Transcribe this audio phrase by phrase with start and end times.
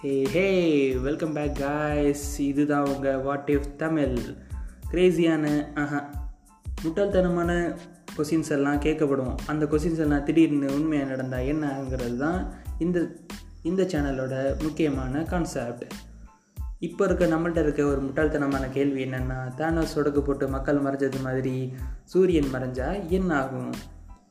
[0.00, 0.42] Hey hey
[0.96, 4.18] welcome back guys இதுதான் உங்கள் what if Tamil.
[4.90, 6.10] கிரேசியான ஆஹா
[6.84, 7.76] முட்டாள்தனமான
[8.16, 9.34] கொஷின்ஸ் எல்லாம் கேட்கப்படும்.
[9.46, 13.08] அந்த கொஷின்ஸ் எல்லாம் திடீர்னு உண்மையாக நடந்தால் என்ன ஆகுங்கிறது தான் இந்த
[13.62, 15.92] இந்த சேனலோட முக்கியமான கான்செப்ட்
[16.78, 21.72] இப்போ இருக்க நம்மள்கிட்ட இருக்க ஒரு முட்டாள்தனமான கேள்வி என்னென்னா தேனோஸ் சொடக்கு போட்டு மக்கள் மறைஞ்சது மாதிரி
[22.04, 23.72] சூரியன் மறைஞ்சா என்ன ஆகும்?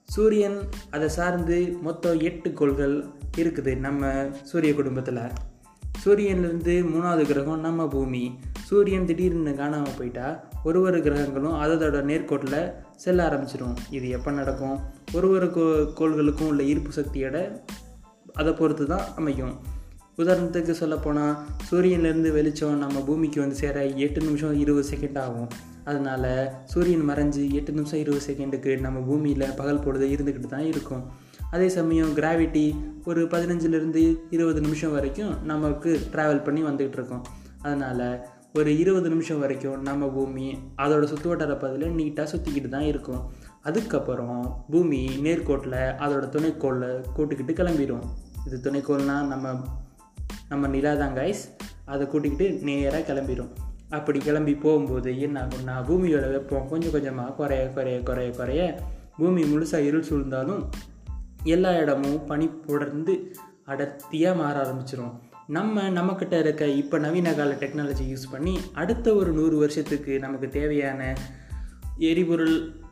[0.06, 0.60] சூரியன்
[0.92, 3.06] அதை சார்ந்து மொத்தம் எட்டு கோள்கள்
[3.38, 5.22] இருக்குது நம்ம சூரிய குடும்பத்தில்.
[6.04, 8.40] சூரியன்லேருந்து மூணாவது கிரகம் நம்ம பூமி.
[8.64, 14.80] சூரியன் திடீர்னு காணாமல் போயிட்டா ஒரு ஒரு கிரகங்களும் அதோட நேர்கோட்டில் செல்ல ஆரம்பிச்சிடும் இது எப்போ நடக்கும்?
[15.14, 15.66] ஒரு ஒரு கோ
[16.00, 17.60] கோள்களுக்கும் உள்ள ஈர்ப்பு சக்தியோட
[18.34, 19.54] அதை பொறுத்து தான் அமையும்.
[20.18, 21.36] உதாரணத்துக்கு சொல்லப்போனால்
[21.72, 25.50] சூரியன்லேருந்து வெளிச்சம் நம்ம பூமிக்கு வந்து சேர எட்டு நிமிஷம் இருபது செகண்ட் ஆகும்.
[25.84, 31.04] அதனால் சூரியன் மறைஞ்சு எட்டு நிமிஷம் இருபது செகண்டுக்கு நம்ம பூமியில் பகல் பொழுது இருந்துக்கிட்டு தான் இருக்கும்.
[31.52, 32.76] அதே சமயம் கிராவிட்டி
[33.06, 37.26] ஒரு பதினஞ்சுலேருந்து இருபது நிமிஷம் வரைக்கும் நமக்கு ட்ராவல் பண்ணி வந்துக்கிட்டு இருக்கோம்.
[37.62, 43.32] அதனால் ஒரு இருபது நிமிஷம் வரைக்கும் நம்ம பூமி அதோடய சுற்று வட்டார பதில் நீட்டாக சுற்றிக்கிட்டு தான் இருக்கும்.
[43.62, 48.04] அதுக்கப்புறம் பூமி நேர்கோட்டில் அதோடய துணைக்கோளில் கூட்டிக்கிட்டு கிளம்பிடும்
[48.46, 49.62] இது துணைக்கோள்னால் நம்ம
[50.50, 53.50] நம்ம நிலா தான் கைஸ் அதை கூட்டிக்கிட்டு நேராக கிளம்பிடும்
[53.90, 58.80] அப்படி கிளம்பி போகும்போது என்ன ஆகும்னா பூமியோட வெப்பம் கொஞ்சம் கொஞ்சமாக குறைய குறைய குறைய குறைய
[59.18, 60.64] பூமி முழுசாக இருள் சூழ்ந்தாலும்
[61.44, 63.34] எல்லா இடமும் பனி புடர்ந்து
[63.66, 69.58] அடர்த்தியாக மாற ஆரம்பிச்சிடும் நம்ம நம்மக்கிட்ட இருக்க இப்போ நவீன கால டெக்னாலஜி யூஸ் பண்ணி அடுத்த ஒரு நூறு
[69.58, 71.16] வருஷத்துக்கு நமக்கு தேவையான
[71.98, 72.86] எரிபொருள்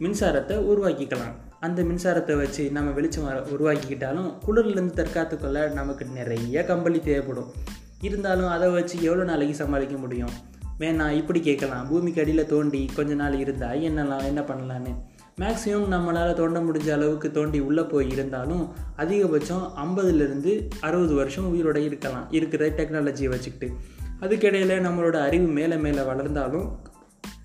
[0.00, 1.34] மின்சாரத்தை உருவாக்கிக்கலாம்.
[1.60, 7.52] அந்த மின்சாரத்தை வச்சு நம்ம வெளிச்சம் வர- உருவாக்கிக்கிட்டாலும் குளிர்லேருந்து தற்காத்துக்குள்ள நமக்கு நிறைய கம்பளி தேவைப்படும்.
[8.00, 10.30] இருந்தாலும் அதை வச்சு எவ்வளோ நாளைக்கு சமாளிக்க முடியும்?
[10.78, 11.88] வேணா இப்படி கேட்கலாம்.
[11.88, 14.94] பூமிக்கு அடியில் தோண்டி கொஞ்ச நாள் இருந்தால் என்னலாம் என்ன பண்ணலான்னு?
[15.40, 22.32] மேக்ஸிமம் நம்மளால் தோண்ட முடிஞ்ச அளவுக்கு தோண்டி உள்ளே போய் இருந்தாலும் அதிகபட்சம் ஐம்பதுலேருந்து அறுபது வருஷம் உயிரோட இருக்கலாம்
[22.32, 23.74] இருக்கிற டெக்னாலஜியை வச்சுக்கிட்டு.
[24.20, 26.78] அதுக்கிடையில் நம்மளோட அறிவு மேலே மேலே வளர்ந்தாலும்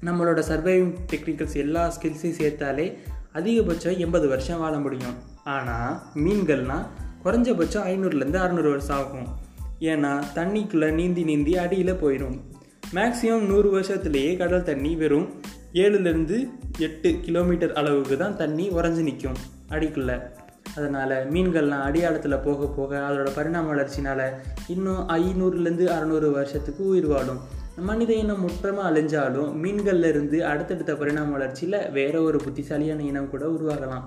[0.03, 2.97] நம்மளோட சர்வைவிங் டெக்னிக்கல்ஸ் எல்லா ஸ்கில்ஸையும் சேர்த்தாலே
[3.33, 5.15] அதிகபட்சம் எண்பது வருஷம் வாழ முடியும்.
[5.43, 6.85] ஆனால் மீன்கள்னால்
[7.23, 9.27] குறைஞ்சபட்சம் ஐநூறுலேருந்து அறநூறு வருஷம் ஆகும்.
[9.79, 12.39] ஏன்னா தண்ணிக்குள்ளே நீந்தி நீந்தி அடியில் போயிடும்
[12.93, 15.41] மேக்ஸிமம் நூறு வருஷத்துலேயே கடல் தண்ணி வெறும்
[15.73, 20.21] ஏழுலேருந்து எட்டு கிலோமீட்டர் அளவுக்கு தான் தண்ணி உறைஞ்சி நிற்கும் அடிக்குள்ளே.
[20.75, 24.33] அதனால் மீன்கள்லாம் அடியாளத்தில் போக போக அதோட பரிணாம வளர்ச்சினால்
[24.67, 27.39] இன்னும் ஐநூறுலேருந்து அறநூறு வருஷத்துக்கு உயிர் வாழும்.
[27.75, 34.03] மனித இனம் முற்றமாக அழிஞ்சாலும் மீன்கள்லேருந்து அடுத்தடுத்த பரிணாம வளர்ச்சியில் வேற ஒரு புத்திசாலியான இனம் கூட உருவாகலாம்.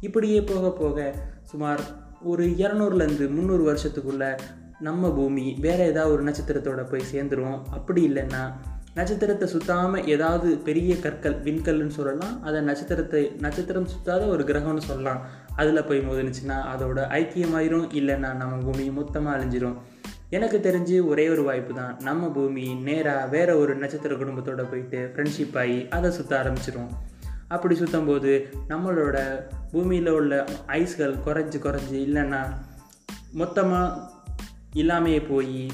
[0.00, 1.80] இப்படியே போக போக சுமார்
[2.22, 4.38] ஒரு இரநூறுலேருந்து முந்நூறு வருஷத்துக்குள்ளே
[4.80, 8.52] நம்ம பூமி வேறு ஏதாவது ஒரு நட்சத்திரத்தோட போய் சேர்ந்துருவோம் அப்படி இல்லைன்னா
[8.96, 12.42] நட்சத்திரத்தை சுற்றாமல் ஏதாவது பெரிய கற்கள் விண்கல்னு சொல்லலாம்.
[12.42, 15.20] அதை நட்சத்திரத்தை நட்சத்திரம் சுற்றாத ஒரு கிரகம்னு சொல்லலாம்.
[15.56, 19.76] அதில் போய் மோதினுச்சுன்னா அதோட ஐக்கியமாயிரும் இல்லைன்னா நம்ம பூமி மொத்தமாக அழிஞ்சிரும்.
[20.30, 21.96] எனக்கு தெரிஞ்சு ஒரே ஒரு வாய்ப்பு தான்.
[22.02, 26.90] நம்ம பூமி நேராக வேறு ஒரு நட்சத்திர குடும்பத்தோட போயிட்டு ஃப்ரெண்ட்ஷிப் ஆகி அதை சுற்ற ஆரம்பிச்சிரும்.
[27.48, 29.16] அப்படி சுற்றும் போது நம்மளோட
[29.72, 32.40] பூமியில் உள்ள ஐஸ்கள் குறைஞ்சி குறைஞ்சி இல்லைன்னா
[33.32, 34.00] மொத்தமாக
[34.74, 35.70] இல்லாமையே போய்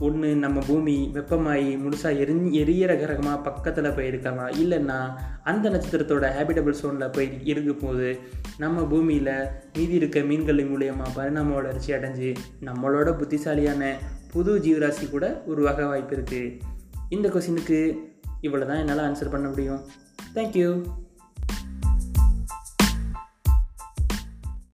[0.00, 7.12] ஒன்று நம்ம பூமி வெப்பமாகி முழுசாக எரி எரியிற கிரகமாக பக்கத்தில் போயிருக்கலாம் இல்லைன்னா அந்த நட்சத்திரத்தோட ஹேபிட்டபிள் சோனில்
[7.12, 8.18] போய் இருக்கும் போது
[8.58, 13.98] நம்ம பூமியில் மீதி இருக்க மீன்கள் மூலியமாக பரிணாம வளர்ச்சி அடைஞ்சு நம்மளோட புத்திசாலியான
[14.30, 16.60] புது ஜீவராசி கூட உருவாக வாய்ப்பு இருக்குது
[17.08, 17.98] இந்த கொஸ்டினுக்கு
[18.42, 19.80] இவ்வளோ தான் என்னால் ஆன்சர் பண்ண முடியும்.
[20.34, 20.82] தேங்க்யூ